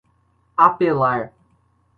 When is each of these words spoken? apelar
apelar 0.57 1.23